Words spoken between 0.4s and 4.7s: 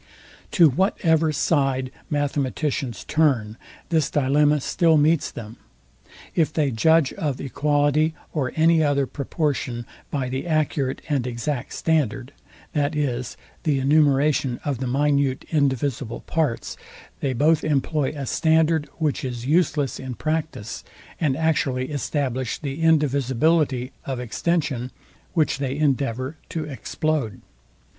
To whatever side mathematicians turn, this dilemma